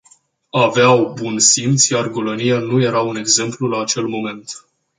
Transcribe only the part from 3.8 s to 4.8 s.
acel moment.